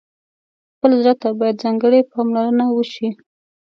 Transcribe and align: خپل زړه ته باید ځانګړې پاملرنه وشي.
خپل 0.75 0.91
زړه 1.01 1.13
ته 1.21 1.27
باید 1.39 1.61
ځانګړې 1.63 1.99
پاملرنه 2.11 2.65
وشي. 2.69 3.09